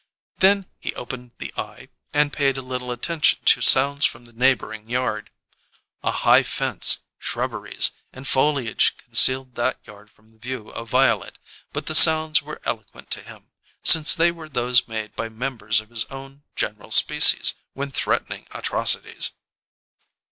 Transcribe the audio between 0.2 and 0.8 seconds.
Then